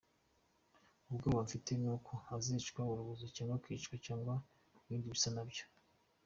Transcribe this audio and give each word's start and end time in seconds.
Ubwoba 1.09 1.45
mfite 1.47 1.69
ni 1.81 1.87
uko 1.95 2.13
azicwa 2.35 2.81
urubozo 2.91 3.25
cyangwa 3.35 3.55
akicwa 3.57 3.95
cyangwa 4.05 4.33
ibindi 4.83 5.07
bisa 5.13 5.29
nabyo. 5.35 5.65